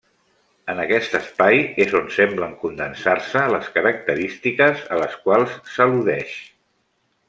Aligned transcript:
En 0.73 0.79
aquest 0.83 1.17
espai 1.19 1.61
és 1.85 1.93
on 1.99 2.09
semblen 2.17 2.57
condensar-se 2.63 3.45
les 3.57 3.71
característiques 3.79 4.85
a 4.97 5.01
les 5.07 5.23
quals 5.29 5.59
s'al·ludeix. 5.77 6.39